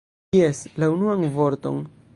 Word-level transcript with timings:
Jes, 0.37 0.61
la 0.83 0.89
unuan 0.95 1.29
vorton! 1.39 1.81